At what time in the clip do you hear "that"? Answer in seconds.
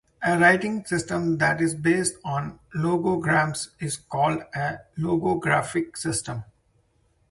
1.37-1.61